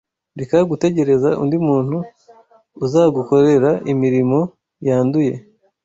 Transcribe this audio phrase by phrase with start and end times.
[0.39, 1.97] Reka gutegereza undi muntu
[2.85, 4.39] uzagukorera imirimo
[4.87, 5.33] yanduye